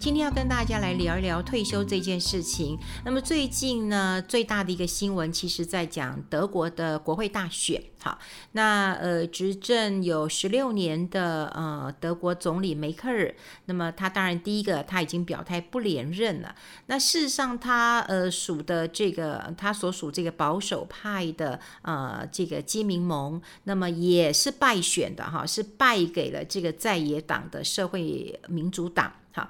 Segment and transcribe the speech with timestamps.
[0.00, 2.78] 今天要跟大家来聊一聊退休这件事情。
[3.04, 7.82] 那么最近呢，最大的一个新闻，其实在讲德国的国会大选。
[8.02, 8.18] 好，
[8.52, 13.34] 那呃，执政有十六年的呃德国总理梅克尔，
[13.66, 16.54] 那么他当然第一个他已经表态不连任了。
[16.86, 29.12] 那事实上他呃属的这个他所属这个保守派的呃这个基民盟，那么也是败选的哈，是败给了这个在野党的社会民主党。
[29.32, 29.48] 好。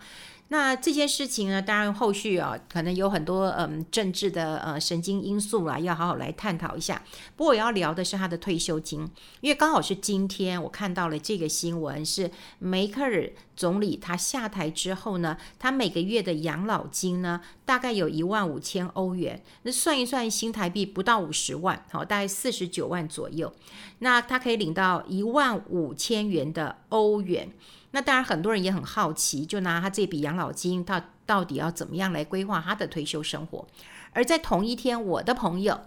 [0.53, 7.01] 那这件事情呢，当然后续啊，可能有很多嗯政治的呃神经因素啦，要好好来探讨一下。
[7.37, 9.09] 不过我要聊的是他的退休金，
[9.41, 12.29] 因为刚好是今天我看到了这个新闻，是
[12.59, 23.53] 梅克尔总理他下台之后呢，他每个月的养老金呢，大概有一万五千欧元，那算一算新台币不到五十万，好，大概四十九万左右。
[23.99, 27.53] 那他可以领到一万五千元的欧元。
[27.91, 33.67] 那当然，很多人也很好奇，就拿他这笔养老金，他到底要怎么样来规划他的退休生活？
[34.15, 35.79] 而在同一天，我的朋友，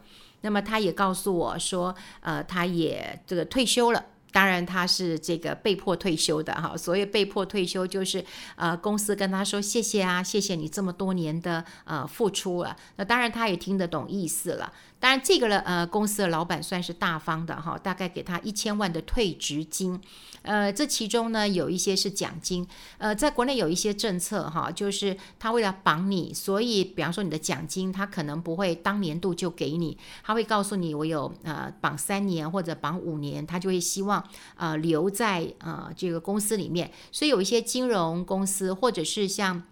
[0.42, 4.06] 那么他也告诉我说，呃，他也这个退休了。
[4.34, 6.76] 当然，他是这个被迫退休的哈。
[6.76, 12.76] 所以被迫退休，就是呃，公司跟他说谢谢啊，谢谢你这么多年的呃付出了。
[12.98, 14.74] 那当然，他也听得懂意思了。
[15.04, 20.00] 当然，这个了呃，公司的老板算是大方的哈，大概给他一千万的退职金。
[20.44, 22.66] 呃，这其中呢有一些是奖金。
[23.00, 36.90] 呃，在国内有一些政策哈，就是他为了绑你，所以比方说你的奖金，他可能不会当年度就给你，他会告诉你我有呃绑三年或者绑五年，他就会希望呃留在呃这个公司里面。
[37.12, 39.64] 所以有一些金融公司或者是像。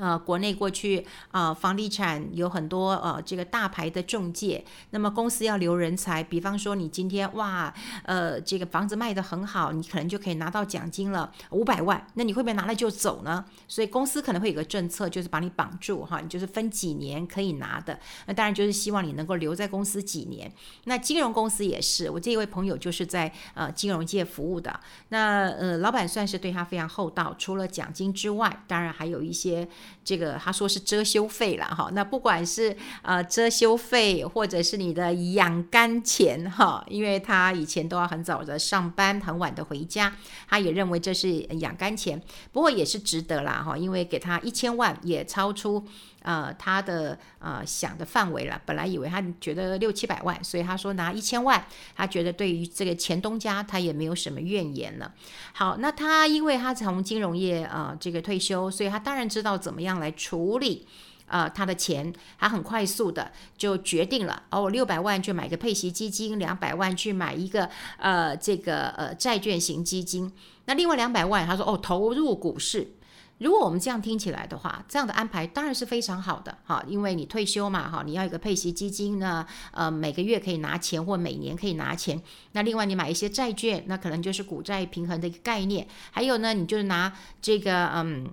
[0.00, 7.72] 呃，国内过去啊、房地产有很多呃，这个大牌的中介，那么公司要留人才，比方说你今天哇，
[8.04, 13.44] 呃，这个房子卖得很好，你可能就可以拿到奖金了五百万，那你会不会拿了就走呢？
[13.68, 20.50] 所以公司可能会有个政策，就是把你绑住哈，你就是分几年可以拿的，那当然就是希望你能够留在公司几年。
[20.84, 24.80] 那金融公司也是，我这一位朋友就是在呃金融界服务的，
[25.10, 29.68] 那呃老板算是对他非常厚道，除了奖金之外，当然还有一些。
[30.04, 40.12] 这个他说是遮羞费了哈，那不管是呃遮羞费，或者是你的养肝钱哈，因为他以前都要很早的上班，很晚的回家，
[40.48, 42.20] 他也认为这是养肝钱，
[42.52, 45.86] 不过也是值得啦哈，因为给他一千万也超出。
[46.22, 51.64] 呃，他的呃想的范围了，本来以为他觉得六七百万，所以他说拿一千万，
[51.96, 55.14] 他觉得对于这个前东家他也没有什么怨言了。
[55.54, 60.86] 好，那他因为他从金融业呃这个退休，所以他当然知道怎么样来处理
[61.26, 70.30] 呃他的钱，他很快速的就决定了哦，六百万去买个配息基金，两百万去买一个呃这个呃债券型基金，
[70.66, 72.92] 那另外两百万他说哦投入股市。
[73.40, 82.20] 如果我们这样听起来的话，这样的安排当然是非常好的哈，因为你退休嘛哈，你要有个配息基金呢，呃，每个月可以拿钱或每年可以拿钱。
[82.52, 85.88] 那另外你买一些债券，那可能就是股债平衡的一个概念。
[86.10, 87.12] 还有呢，你就是拿
[87.42, 88.30] 这个嗯。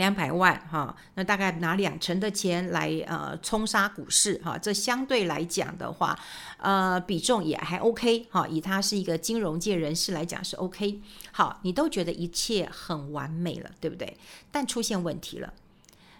[0.00, 6.18] 两百万哈，那大概拿两成的钱来呃冲杀股市哈，这相对来讲的话，
[6.56, 11.02] 呃比重也还 OK 哈，以他是一个金融界人士来讲是 OK。
[11.32, 14.16] 好，你都觉得一切很完美了，对不对？
[14.50, 15.52] 但出现问题了，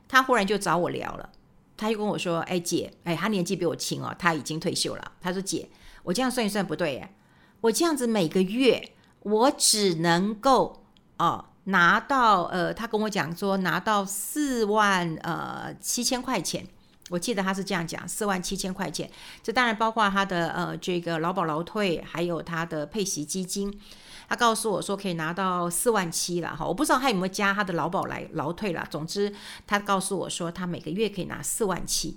[0.06, 1.30] 他忽然就找我聊了，
[1.78, 5.66] 他就跟我说：“哎姐，哎他年纪比我轻哦，他已经退休了。”他说：“姐，
[6.02, 7.14] 我这样算一算不对耶，
[7.62, 10.84] 我这样子每个月我只能够
[11.16, 16.66] 哦。”拿到呃，他跟我讲说拿到四万呃七千块钱，
[17.08, 19.10] 我记得他是这样讲，四万七千块钱，
[19.42, 23.80] 这当然包括他的呃这个劳保劳退，还有他的配息基金。
[24.28, 28.86] 他告诉我说可以拿到四万七了哈，我不知道他有没有加他的劳保来劳退了。
[28.88, 29.34] 总之
[29.66, 32.16] 他告诉我说他每个月可以拿四万七，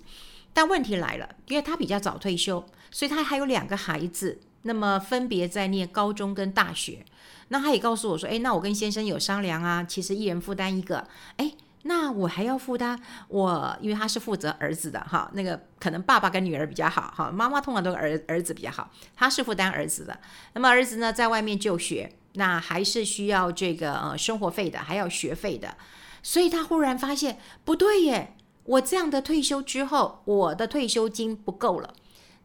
[0.53, 7.03] 但问题来了，因为他比较早退休，所以他还有两个孩子，那么分别在念高中跟大学。
[7.49, 11.07] 那他也告诉我说：“哎，那我跟先生有商量啊，其实一人负担一个。
[11.37, 11.51] 哎，
[11.83, 20.17] 那我还要负担我，因为他是负责儿子的哈，那个可能爸爸跟女儿比较好哈，妈妈通常都儿儿子比较好，他是负担儿子的。
[20.53, 25.75] 那么儿子呢，在外面就学，那还是需要这个呃生活费的，还要学费的。
[26.23, 31.93] 所以他忽然发现不对耶，我这样的退休之后，我的退休金不够了。”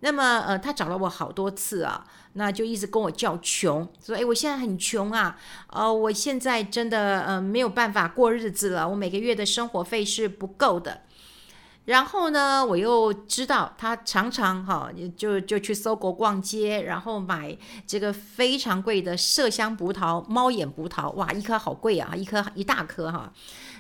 [0.01, 5.37] 那么，呃，他找了我好多次啊，那就一直跟我叫穷，说，哎，我现在很穷啊，
[5.71, 11.01] 呃，我现在真的呃没有办法过日子了，我每个月的生活费是不够的。
[11.89, 17.57] 然后呢，我又知道他常常哈，就就去搜狗逛街，然后买
[17.87, 23.33] 这个非常贵的麝香葡萄、猫眼葡萄，哇，一颗好贵啊，一颗一大颗哈。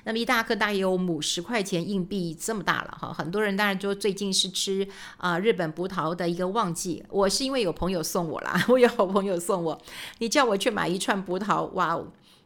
[0.04, 3.12] 那么一大颗大约有五十块钱硬币这么大了哈。
[3.12, 4.88] 很多人当然就最近是吃
[5.18, 9.78] 啊、日本葡萄的一个旺季，我是因为有朋友送我啦， 我有好朋友送我，
[10.16, 12.00] 你叫我去买一串葡萄，哇。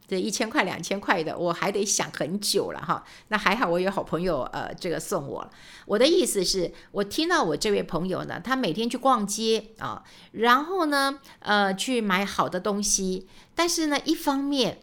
[0.07, 3.03] 这一千块、两千块的，我还得想很久了哈。
[3.29, 5.49] 那还好，我有好朋友，呃，这个送我。
[5.85, 10.03] 我的意思是，我听到我这位朋友呢，他每天去逛街啊，
[10.33, 13.27] 然后呢，呃，去买好的东西。
[13.55, 14.79] 但是呢，一方面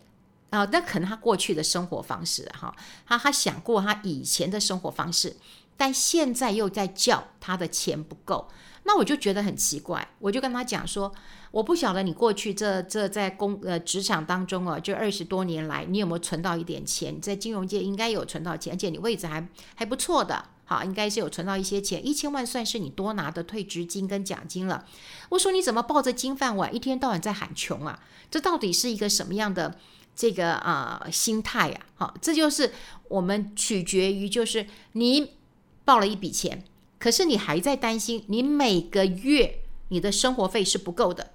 [0.50, 2.74] 啊，那可能他过去的生活方式哈，
[3.06, 5.36] 他他想过他以前的生活方式，
[5.76, 8.48] 但现在又在叫他的钱不够。
[8.84, 11.12] 那我就觉得很奇怪，我就跟他讲说，
[11.50, 17.14] 我不晓得你过去这这在工呃职场当中啊，就二十多年来，你有没有存到一点钱？
[17.14, 19.46] 你在金融界应该有存到钱，而且你位置还
[19.76, 24.84] 还不错的，好，应该是有存到一些钱，一千万算是你多拿的退职金跟奖金了。
[25.28, 28.00] 我说你怎么抱着金饭碗，一天到晚在喊穷啊？
[28.30, 29.78] 这到底是一个什么样的
[30.16, 31.80] 这个啊、心态啊？
[31.96, 32.72] 好，这就是
[33.08, 35.32] 我们取决于，就是你
[35.84, 36.64] 报了一笔钱。
[37.00, 41.32] 可是你还在担心，你每个月你的生活费是不够的，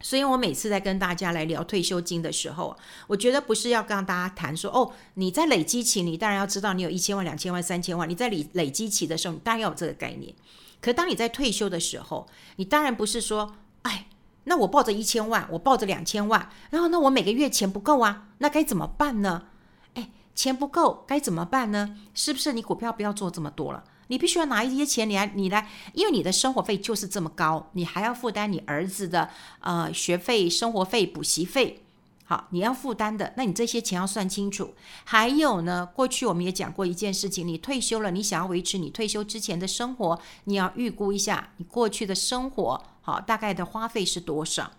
[0.00, 10.34] 所以我每次在跟大家来聊退休金的时候，我觉得不是要跟大家谈说哦，你在累积期，你当然要知道你有一千万、两千万、三千万，你在累累积期的时候，你当然要有这个概念。
[10.80, 14.08] 可当你在退休的时候，你当然不是说，哎，
[14.44, 19.44] 那我抱着一千万，我抱着两千万，然后那我每个月钱不够啊，那该怎么办呢？
[19.94, 21.96] 哎，钱不够该怎么办呢？
[22.12, 23.84] 是不是你股票不要做这么多了？
[24.12, 29.30] 你必须要拿一些钱，你来，你来，因为你的生活费就是这么高，你还要负担你儿子的
[29.60, 31.82] 呃学费、生活费、补习费，
[32.26, 34.74] 好，你要负担的，那你这些钱要算清楚。
[35.04, 44.72] 还有呢，过去我们也讲过一件事情，你退休了，你想要维持你退休之前的生活，你要预估一下你过去的生活，好，大概的花费是多少。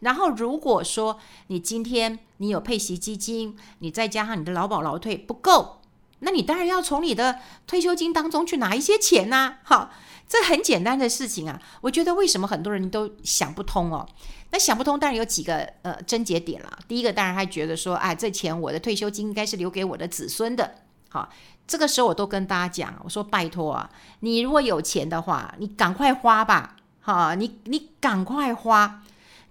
[0.00, 5.81] 然后如果说你今天你有配息基金，你再加上你的劳保劳退不够。
[6.24, 9.90] 那你当然要从你的退休金当中去拿一些钱呐、啊，好，
[10.28, 11.60] 这很简单的事情啊。
[11.80, 14.08] 我觉得为什么很多人都想不通哦？
[14.50, 16.78] 那想不通当然有几个呃症结点了。
[16.86, 20.74] 第一个当然还觉得说，哎，这钱我的退休金应该是留给我的子孙的。
[21.08, 21.28] 好，
[21.66, 23.90] 这个时候我都跟大家讲，我说拜托啊，
[24.20, 29.02] 你如果有钱的话，你赶快花吧，好，你你赶快花，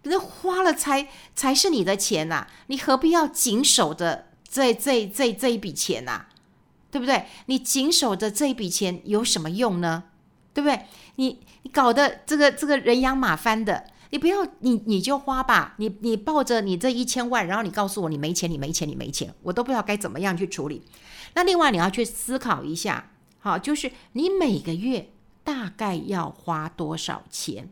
[0.03, 6.25] 那花了才才是你的钱呐、你何必要紧守着这这这这一笔钱呐、
[6.91, 7.25] 对不对？
[7.47, 10.03] 你紧守着这一笔钱有什么用呢？
[10.53, 10.85] 对不对？
[11.15, 15.75] 你你搞得这个这个人仰马翻的，你不要你你就花吧。
[15.77, 20.83] 你你抱着你这一千万，然后你告诉我你没钱，你没钱，你没钱，我都不知道该怎么样去处理。
[21.33, 25.09] 那另外你要去思考一下，好，就是你每个月
[25.43, 27.69] 大概要花多少钱，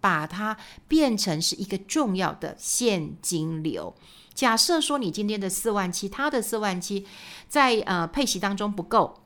[0.00, 0.56] 把它
[0.86, 3.94] 变成是一个重要的现金流。
[4.34, 7.04] 假设说你今天的四万七，他的四万七，
[7.48, 9.22] 在呃配息当中不够，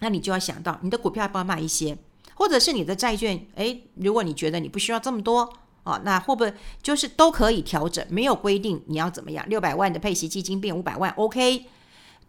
[0.00, 1.96] 那你就要想到你的股票要不要卖一些，
[2.34, 5.52] 或者是你的债券，诶，如果你觉得你不需要这么多
[5.84, 6.52] 哦，那会不会
[6.82, 11.66] 就是都可以调整，没有规定你要怎么样，六百万的配息基金变五百万，OK。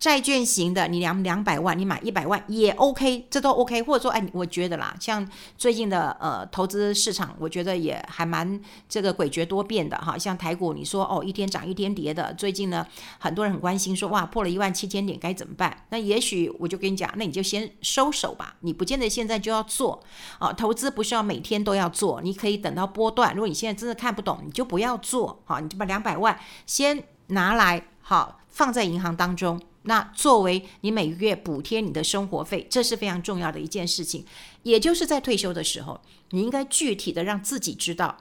[0.01, 3.83] 债券型的，你两两百万，你买一百万也 OK，这都 OK。
[3.83, 8.59] 或者说，哎，我觉得啦，像最近的呃投资市场，我觉得也还蛮
[8.89, 10.17] 这个诡谲多变的哈。
[10.17, 12.83] 像台股，你说哦一天涨一天跌的，最近呢
[13.19, 15.85] 很多人很关心说哇破了一万七千点该怎么办？
[15.89, 20.01] 那也许我就跟你讲，那你就先收手吧，你不见得现在就要做
[20.39, 20.51] 啊。
[20.51, 23.35] 投资不是要每天都要做，你可以等到波段。
[23.35, 29.61] 如果你现在真的看不懂，你就不要做好，你就把两百万先拿来好放在银行当中。
[29.83, 34.25] 那作为你每个月补贴你的生活费，这是非常重要的一件事情。
[34.63, 38.17] 也就是在退休的时候，你应该具体的让自己知道，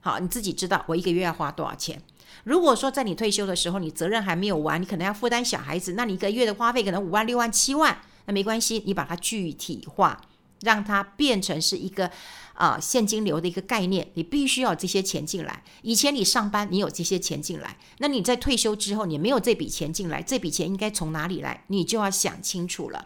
[0.00, 2.02] 好，你自己知道我一个月要花多少钱。
[2.44, 10.20] 如果说在你退休的时候，你责任还没有完，你可能要负担小孩子，那你一个月的花费可能五万、六万、七万，那没关系，你把它具体化，
[10.62, 12.10] 让它变成是一个。
[12.56, 15.62] 啊，现金流的一个概念，你必须要这些钱进来。
[15.82, 21.64] 以前你上班，你有这些钱进来，那你在退休之后，你没有这笔钱进来，这笔钱应该从哪里来？
[21.68, 23.04] 你就要想清楚了。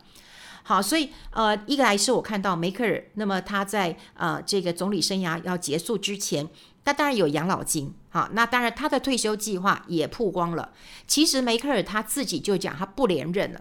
[0.63, 6.49] 好，所以呃，一个来是我看到梅克尔，那么他在呃这个总理生涯要结束之前，
[6.85, 10.73] 他当然有养老金，好，那当然他的退休计划也曝光了。
[11.07, 13.61] 其实梅克尔他自己就讲他不连任了。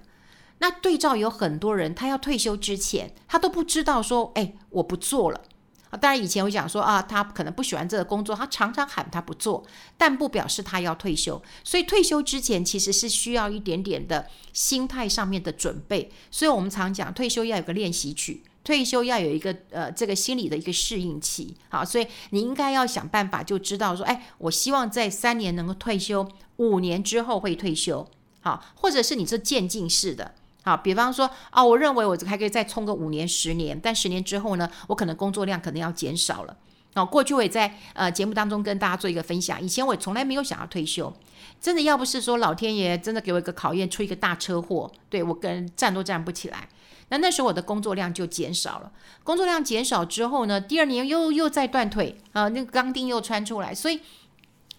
[0.60, 5.41] 那对照有很多人，他要退休之前，他都不知道说，哎，我不做了。
[5.89, 9.65] 啊，当然以前我讲说啊，他可能不喜欢这个工作，他常常喊他不做，
[9.98, 11.41] 但不表示他要退休。
[11.63, 16.12] 所以退休之前其实是需要一点点的心态上面的准备。
[16.29, 21.55] 所以我们常讲退休要有个练习曲，退休要有一个呃这个心理的一个适应期。
[21.69, 28.08] 好，所以你应该要想办法就知道说，哎，我希望在三年能够退休，五年之后会退休。
[28.41, 30.36] 好，或者是你是渐进式的。
[30.69, 36.55] 好，比方说啊，我认为我还可以再冲个五年、十年，但十年之后呢，我可能工作量可能要减少了。
[36.93, 41.11] 哦，过去我也在呃节目当中跟大家做一个分享，以前我从来没有想要退休，
[41.59, 46.69] 真的要不是说老天爷真的给我一个考验，出一个大车祸，对，我跟站都站不起来，
[47.07, 48.91] 那那时候我的工作量就减少了。
[49.23, 53.99] 工作量减少之后呢，第二年又又再断腿啊，那个钢钉又穿出来，所以。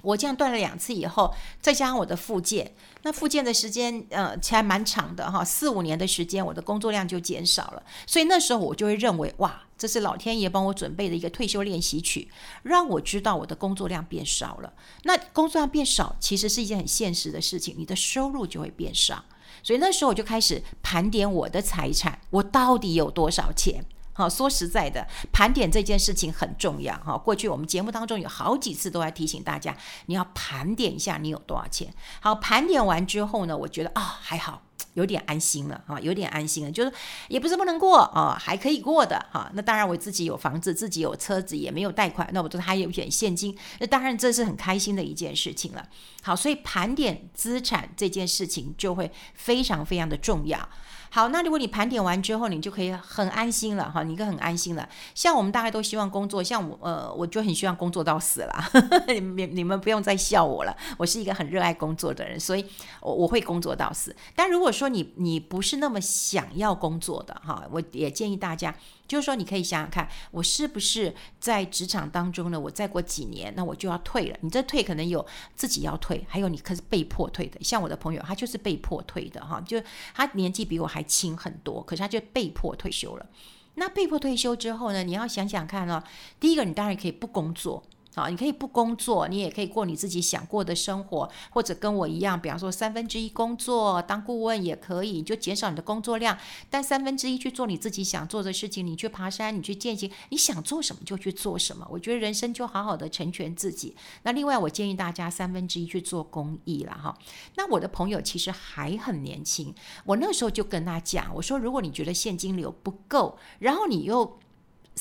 [0.03, 7.83] 我这样断了两次以后，再加上我的复健，那复健的时间呃其实还蛮长的哈，四五年的时间，我的工作量就减少了。
[8.07, 12.29] 所以那时候我就会认为，哇，这是老天爷帮我准备的一个退休练习曲，
[12.63, 14.73] 让我知道我的工作量变少了。
[15.05, 19.25] 那工作量变少，其实是一件很现实的事情，你的收入就会变少。
[19.63, 23.85] 所以那时候我就开始盘点我的财产，我到底有多少钱。
[24.13, 27.17] 好，说实在的，盘点这件事情很重要哈。
[27.17, 29.75] 过去我们节目当中有好几次都在提醒大家，
[30.07, 31.93] 你要盘点一下你有多少钱。
[32.21, 34.63] 好，盘点完之后呢，我觉得啊、哦、还好，
[34.95, 36.93] 有点安心了啊，有点安心了，就是
[37.29, 39.51] 也不是不能过啊，还可以过的哈。
[39.55, 45.89] 那当然我自己有房子，自己有车子，也没有贷款，那我都还有一点现金，那当然这是很开心的一件事情了。
[46.23, 50.69] 好，所以盘点资产这件事情就会非常非常的重要。
[51.13, 54.89] 好，那如果你盘点完之后，你就可以很安心了哈，你个很安心了。
[55.15, 58.65] 像我们大概都希望工作，像我呃，我就很希望工作到死了。
[59.09, 62.65] 你你你们不用再笑我了，我是一个很热爱工作的人，所以
[63.01, 64.15] 我我会工作到死。
[64.37, 68.75] 但如果说你你不是那么想要工作的哈，我也建议大家。
[69.11, 72.61] 就是说，你可以想想看，我是不是在职场当中呢？
[72.61, 74.37] 我再过几年，那我就要退了。
[74.41, 75.27] 你这退可能有
[75.57, 77.61] 自己要退，还有你可是被迫退的。
[77.61, 79.83] 像我的朋友，他就是被迫退的哈，就
[80.15, 83.27] 他年纪比我还轻很多，可是他就被迫退休了。
[83.75, 85.03] 那被迫退休之后呢？
[85.03, 86.01] 你要想想看哦，
[86.39, 87.83] 第一个，你当然可以不工作。
[88.15, 96.37] 好，你可以不工作，你也可以过你自己想过的生活，或者跟我一样，比方说三分之一工作当顾问也可以，你就减少你的工作量，
[96.69, 101.87] 但三分之一去做你自己想做的事情，你去爬山，你去践行，你想做什么就去做什么。
[101.89, 103.95] 我觉得人生就好好的成全自己。
[104.25, 107.17] 那另外，我建议大家三分之一去做公益了哈。
[107.55, 109.73] 那我的朋友其实还很年轻，
[110.05, 114.39] 我那时候就跟他讲，我说如果你觉得现金流不够，然后你又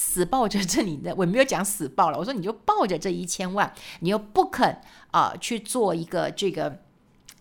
[0.01, 2.18] 死抱着这里的，我没有讲死抱了。
[2.18, 6.79] 我说你就抱着这一千万，你又不肯啊、去做一个这个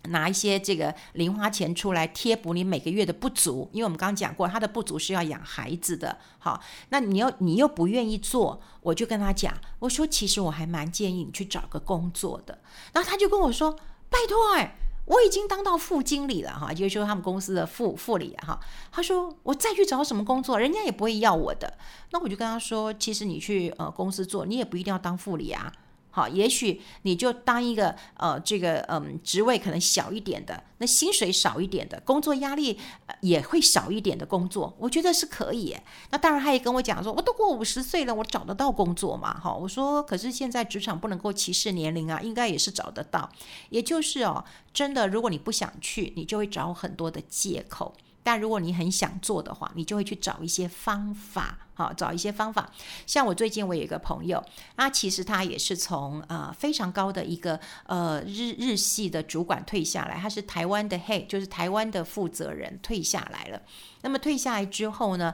[0.09, 6.17] 拿一些这个零花钱出来贴补你每个月的不足，因为我们刚刚讲过，他的不足是要养孩子的。
[6.37, 12.59] 好，那你又你又不愿意做，我就跟他讲，我说其实我还蛮建议你去找个工作的。
[12.91, 13.71] 然后他就跟我说，
[14.09, 14.75] 拜托哎。
[15.09, 18.59] 我已经当到副经理了哈，就是说他们公司的副副理哈。
[18.91, 21.77] 他说我再去找什么工作，人家也不会要我的。
[22.11, 25.73] 那我就跟他说，其实你去呃公司做，你也不一定要当副理啊。
[26.11, 32.79] 好，也许你就当一个呃，这个嗯，职位可能小一点的，那薪水少一点的，工作压力
[33.21, 35.75] 也会少一点的工作，我觉得是可以。
[36.09, 39.39] 那当然，他也跟我讲说，我都过五十岁了，我找得到工作嘛？
[39.39, 43.29] 哈，我说，可是现在职场不能够歧视年龄啊，应该也是找得到。
[43.69, 47.93] 也就是哦，真的，如果你不想去，你就会找很多的借口。
[48.23, 52.69] 但如果你很想做的话，你就会去找一些方法，好，找一些方法。
[53.07, 54.43] 像我最近我有一个朋友，
[54.75, 63.61] 那其实他也是从呃非常高的一个呃日日系的主管退下来，他是台湾的 h 就是台湾的负责人退下来了。
[64.01, 65.33] 那么退下来之后呢？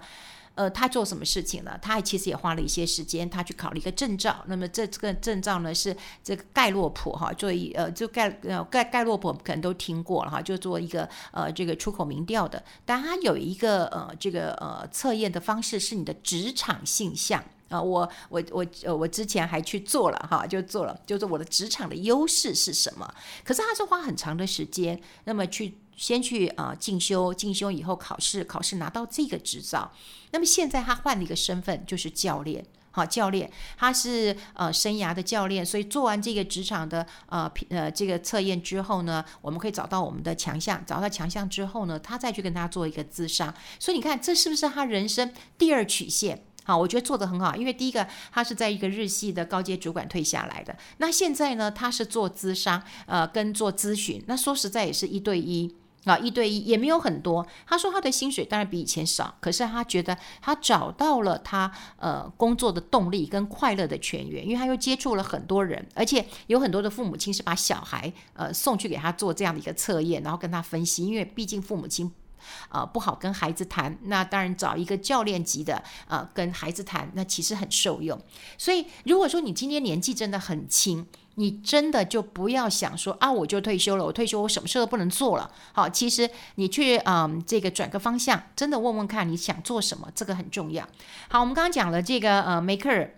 [0.56, 1.78] 呃，他做什么事情呢？
[1.82, 4.44] 他其实也花了一些时间，他去考了一个证照。
[4.48, 12.64] 那么这这个证照呢，是这个盖洛普哈，做一呃，就盖呃盖盖洛普可能都听过了哈，就做一个呃这个出口民调的。
[12.86, 23.14] 但他有一个呃这个呃测验的方式是你的职场性向啊、我我我呃我之前还去做了哈，就做了，就是我的职场的优势是什么？
[23.44, 25.80] 可是他是花很长的时间，那么去。
[25.96, 29.92] 先去啊、呃、进修，进修以后考试，考试拿到这个执照。
[30.32, 32.66] 那么现在他换了一个身份，就是教练。
[32.92, 43.54] 好，教练，他是呃生涯的教练，所以做完这个职场的呃呃这个测验之后呢，我们可以找到我们的强项，找到强项之后呢，他再去跟他做一个咨商。
[43.80, 46.46] 所以你看，这是不是他人生第二曲线？
[46.64, 55.76] 好，我觉得做得很好，因为第一个他是在一个日系的高阶主管退下来的，那现在呢，他是做咨商，呃，跟做咨询，那说实在也是一对一。
[56.06, 57.46] 啊，一对一也没有很多。
[57.68, 72.12] 他说他的薪水当然比以前少，可是他觉得他找到了他呃工作的动力跟快乐的泉源，因为他又接触了很多人，而且有很多的父母亲是把小孩呃送去给他做这样的一个测验，然后跟他分析，因为毕竟父母亲。
[72.70, 78.22] 呃，不好跟孩子谈，那当然找一个教练级的，呃，跟孩子谈，那其实很受用。
[78.56, 85.50] 所以，如果说你今天年纪真的很轻，你真的就不要想说啊，我就退休了，我退休我什么事都不能做了。
[85.74, 90.88] 好，其实你去嗯，这个转个方向，真的问问看你想做什么，这个很重要。
[91.30, 93.16] 好，我们刚刚讲了这个呃，梅克尔。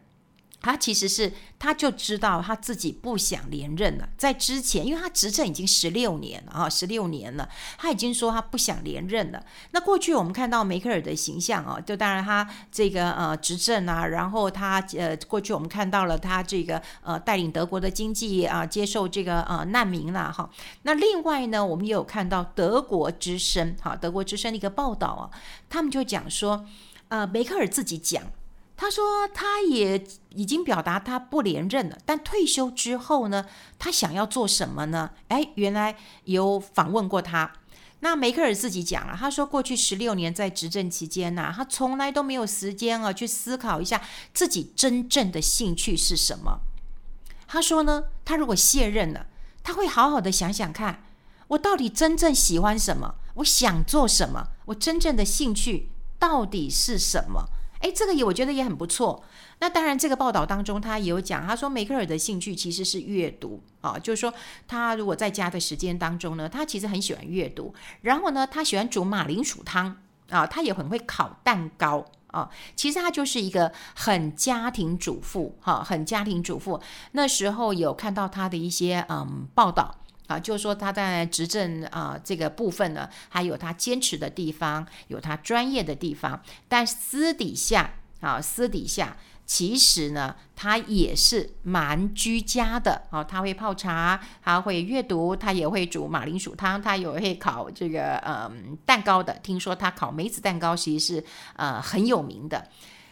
[0.59, 4.09] 他其实是，他就知道他自己不想连任了。
[4.17, 7.47] 在之前，因为他执政已经十六年了啊，十六年了，
[7.77, 9.41] 他已经说他不想连任了。
[9.71, 20.49] 那过去我们看到梅克尔的形象啊，就当然他这个呃执政啊，然后他呃过去我们看到了他这个呃带领德国的经济啊，接受这个呃难民了哈。
[20.81, 25.29] 那另外呢，我们也有看到德国之声哈，德国之声的一个报道啊，
[25.69, 26.65] 他们就讲说，
[27.09, 28.23] 呃梅克尔自己讲。
[28.79, 33.47] 他说，他也已经表达他不连任了，但退休之后呢，
[33.79, 35.09] 他想要做什么呢？
[35.29, 37.51] 哎，原来有访问过他。
[38.01, 43.99] 那梅克尔自己讲了，他说过去十六年在执政期间呐，他从来都没有时间啊去思考一下
[44.31, 46.59] 自己真正的兴趣是什么。
[47.47, 49.25] 他说呢，他如果卸任了，
[49.63, 51.03] 他会好好的想想看，
[51.47, 57.49] 我到底真正喜欢什么，我想做什么，我真正的兴趣到底是什么。
[57.79, 59.23] 哎，这个也我觉得也很不错。
[59.59, 64.33] 那当然，这个报道当中他也有讲，他说梅克尔的兴趣其实是阅读啊，就是说
[64.67, 67.73] 他如果在家的时间当中呢，他其实很喜欢阅读。
[68.01, 69.97] 然后呢，他喜欢煮马铃薯汤
[70.29, 72.49] 啊，他也很会烤蛋糕啊。
[72.75, 76.81] 其实他就是一个很家庭主妇哈，很家庭主妇。
[77.13, 79.95] 那时候有看到他的一些嗯报道。
[80.27, 93.23] 啊，就是说他在执政啊这个部分呢，还有他坚持的地方，有他专业的地方，但私底下啊，私底下其实呢，他也是蛮居家的啊。
[93.23, 99.33] 他会泡茶，他会阅读，他也会煮马铃薯汤，他也会烤这个嗯蛋糕的。
[99.35, 101.23] 听说他烤梅子蛋糕其实是
[101.55, 102.67] 呃很有名的。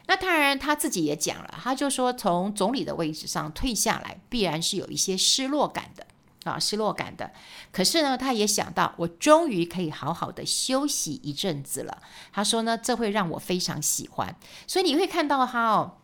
[0.08, 6.06] 那当然他自己也讲了，他就说从总理的位置上退下来，必然是有一些失落感的。
[6.46, 7.32] 啊，失落感的。
[7.72, 12.02] 可是呢，他也想到，我终于可以好好的休息一阵子了。
[12.32, 14.36] 他说呢，这会让我非常喜欢。
[14.68, 15.98] 所以你会看到他哦，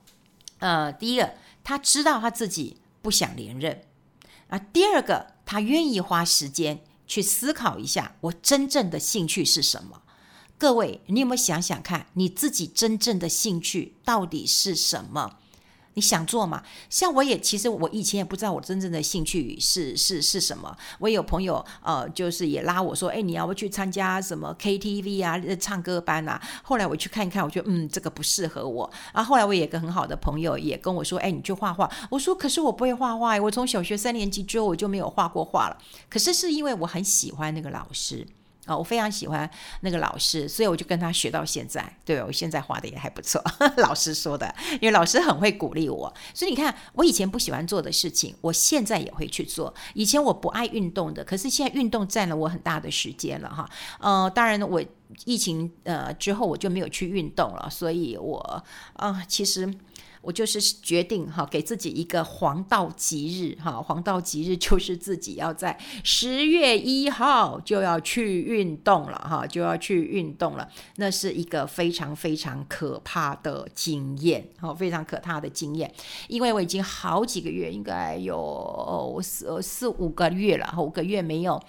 [0.60, 3.84] 呃，第一个，他知道他自己不想连任
[4.50, 4.58] 啊。
[4.58, 10.02] 第二个，他愿意花时间去思考一下，我真正的兴趣是什么。
[10.58, 15.38] 各位，你有没有想想看，你自己真正的兴趣到底是什么？
[15.94, 16.64] 你想做嘛？
[16.90, 20.76] 像我也，其实我以前也不知道我真正的兴趣是是是什么。
[21.00, 26.42] 我有朋友，呃，就是也拉我说，哎，你要不去参加什么 KTV 啊，唱歌班啊？
[26.64, 28.90] 后来我去看一看，我觉得，嗯，这个不适合我。
[29.14, 31.92] 然后后来我也有个很好的朋友也跟我说，哎，你去画画。
[32.10, 35.78] 我说，可是我不会画画，我从小学三年级之后我就没有画过画了。
[36.10, 38.26] 可是是因为我很喜欢那个老师。
[38.66, 39.50] 啊，我非常喜欢
[39.82, 41.98] 那个老师，所以我就跟他学到现在。
[42.06, 43.44] 对，我现在画的也还不错，
[43.78, 46.14] 老师说的，因为老师很会鼓励我。
[46.34, 49.74] 所以你看，我以前不喜欢做的事情，我现在也会去做。
[49.96, 53.68] 以前我不爱运动的，可是现在运动占了我很大的时间了哈。
[54.00, 54.84] 呃，当然我
[55.26, 59.74] 疫情呃之后我就没有去运动了，所以我啊、其实。
[60.22, 70.70] 我就是决定哈，给自己一个黄道吉日哈，黄道吉日就是自己要在十月一号就要去运动了哈，就要去运动了。
[70.98, 75.92] 那是一个非常非常可怕的经验，好，非常可怕的经验。
[76.28, 81.60] 因为我已经好几个月，应该有四四五个月了，五个月没有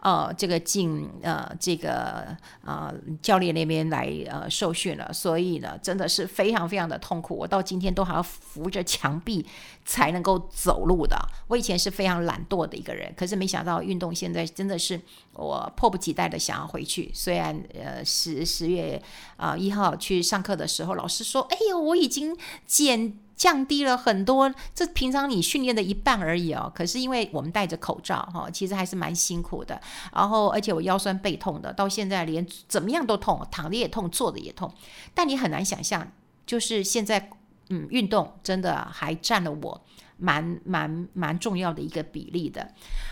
[0.00, 2.36] 呃这个进呃这个
[2.66, 7.34] 呃教练那边来呃受训了，所以呢，真的是非常非常的痛苦。
[7.34, 7.93] 我到今天。
[7.94, 9.46] 都还要扶着墙壁
[9.84, 11.16] 才能够走路的。
[11.46, 15.00] 我以前是非常懒惰的一个人，可是没想到运动现在真的是
[15.34, 17.10] 我迫不及待的想要回去。
[17.14, 19.00] 虽然呃十十月
[19.36, 29.80] 啊一号去上课的时候，老师说：“哎呦，我已经减降低了很多，这平常你训练的一半而已哦。”可是因为我们戴着口罩哈，其实还是蛮辛苦的。
[30.12, 34.72] 然后而且我腰酸背痛的，到现在连怎么样都痛，躺着也痛，坐着也痛。
[35.14, 36.10] 但你很难想象，
[36.46, 37.30] 就是现在。
[37.70, 39.84] 嗯，运动真的还占了我
[40.16, 42.68] 蛮蛮蛮重要的一个比例的。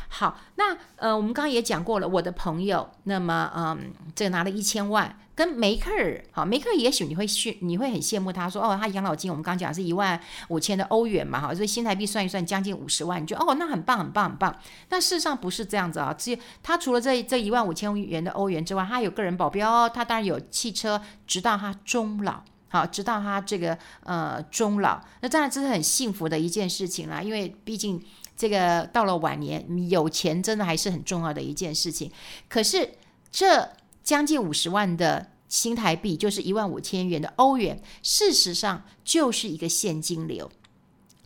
[0.09, 14.55] 好，那呃，我们刚刚也讲过了，我的朋友，那么嗯，这个拿了一千万，跟梅克尔，好，梅克尔也许你会羡，你会很羡慕他说，哦，他养老金我们刚刚讲是一万五千的欧元嘛，哈，所以新台币算一算，将近五十万，你就哦，那很棒，很棒，很棒。
[14.89, 22.45] 但事实上不是这样子啊，只有他除了这这一万五千元的欧元之外，他有个人保镖，他当然有汽车，直到他终老。
[22.73, 27.21] 好，直到他这个呃终老，那当然这是很幸福的一件事情啦。
[27.21, 28.03] 因为毕竟
[28.35, 32.11] 这个到了晚年，有钱真的还是很重要的一件事情。
[32.49, 32.95] 可是
[33.31, 33.69] 这
[34.03, 40.51] 将近五十万的新台币，就是一万五千元的欧元，事实上就是一个现金流。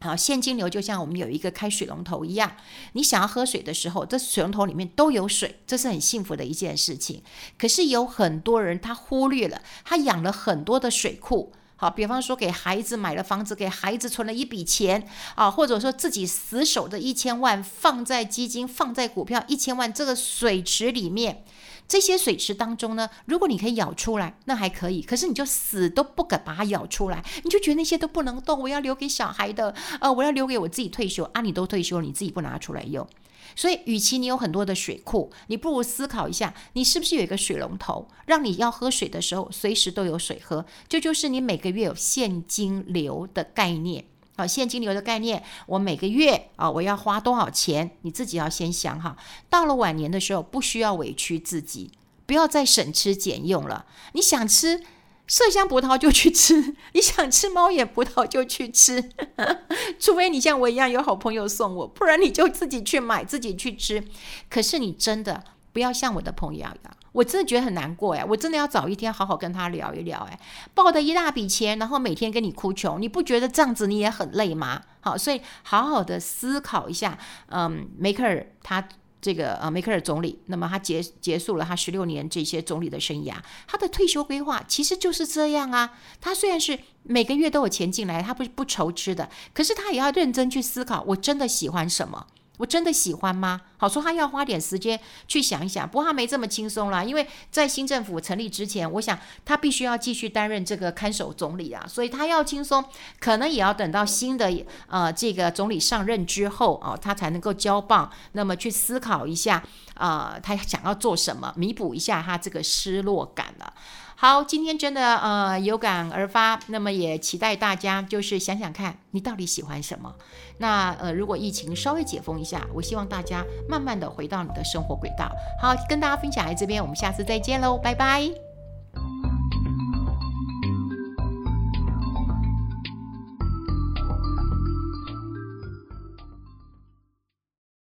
[0.01, 2.57] 好，现金流就像我们有一个开水龙头一样，
[2.93, 7.23] 你想要喝水的时候，这水龙头里面都有水，这是很幸福的一件事情。
[7.59, 11.53] 可是有很多人他忽略了，他养了很多的水库。
[11.79, 21.45] 好，比方说给孩子买了房子，给孩子存了一笔钱啊，或者说自己死守的一千万放在基金、放在股票一千万这个水池里面。
[21.89, 25.03] 这些水池当中呢，如果你可以舀出来，那还可以。
[25.03, 31.41] 可是你就死都不敢把它舀出来，你就觉得那些都不能动，我要留给小孩的，呃，我要留给我自己退休啊。
[31.41, 33.07] 你都退休了，你自己不拿出来用。
[33.55, 40.67] 所以，与其你有很多的水库，你不如思考一下，你是不是有一个水龙头，让你要喝水的时候随时都有水喝。
[40.89, 44.05] 这就是你每个月有现金流的概念。
[44.37, 47.91] 好，现金流的概念，我每个月啊，我要花多少钱？
[48.03, 49.17] 你自己要先想好。
[49.49, 51.91] 到了晚年的时候，不需要委屈自己，
[52.27, 53.87] 不要再省吃俭用了。
[54.13, 54.83] 你想吃
[55.27, 59.11] 麝香葡萄就去吃，你想吃猫眼葡萄就去吃，
[59.99, 64.05] 除非你像我一样有好朋友送我，不然你就自己去买，自己去吃。
[64.51, 65.43] 可是你真的
[65.77, 66.75] 不要像我的朋友一样。
[67.13, 70.41] 我真的觉得很难过哎，我真的要找一天好好跟他聊一聊哎，
[70.73, 74.81] 抱的一大笔钱，然后每天跟你哭穷，你不觉得这样子你也很累吗？
[75.01, 78.89] 好，所以好好的思考一下，嗯，梅克尔他
[79.21, 83.35] 这个呃梅克尔总理，那么他结结束了他十六年这些总理的生涯，
[83.67, 85.93] 他的退休规划其实就是这样啊。
[86.23, 92.27] 他虽然是每个月都有钱进来，他不不愁吃的，可是他也要认真去思考，我真的喜欢什么。
[92.59, 93.61] 我真的喜欢吗？
[93.79, 95.87] 好说，他要花点时间去想一想。
[95.87, 102.85] 不过他没这么轻松啦，因为在新政府成立之前，我想他必须要继续担任这个看守总理啊，所以他要轻松，
[103.21, 104.51] 可能也要等到新的
[104.89, 109.63] 呃这个总理上任之后哦，他才能够交棒，那么去思考一下
[109.95, 113.75] 啊，他想要做什么，弥补一下他这个失落感了。
[114.19, 120.15] 好，今天真的呃有感而发，那么也期待大家就是想想看你到底喜欢什么。
[120.59, 125.31] 那呃如果疫情稍微解封一下，我希望大家慢慢的回到你的生活轨道。
[125.61, 128.46] 好，跟大家分享在这边，我们下次再见喽，拜拜。